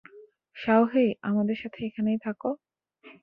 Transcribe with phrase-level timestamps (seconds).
[0.55, 2.49] শাওহেই, আমাদের সাথে এখানেই থাকো?